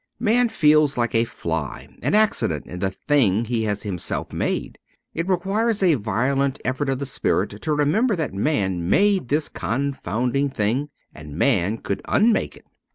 Man 0.19 0.49
feels 0.49 0.97
like 0.97 1.13
a 1.13 1.25
fly, 1.25 1.87
an 2.01 2.15
accident 2.15 2.65
in 2.65 2.79
the 2.79 2.89
thing 2.89 3.45
he 3.45 3.65
has 3.65 3.83
himself 3.83 4.33
made. 4.33 4.79
It 5.13 5.27
requires 5.29 5.83
a 5.83 5.93
violent 5.93 6.59
effort 6.65 6.89
of 6.89 6.97
the 6.97 7.05
spirit 7.05 7.61
to 7.61 7.71
remember 7.73 8.15
that 8.15 8.33
man 8.33 8.89
made 8.89 9.27
this 9.27 9.47
confounding 9.47 10.49
thing 10.49 10.89
and 11.13 11.37
man 11.37 11.77
could 11.77 12.01
unmake 12.07 12.57
it. 12.57 12.65